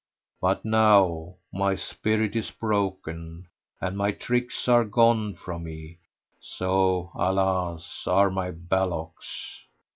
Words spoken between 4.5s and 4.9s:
are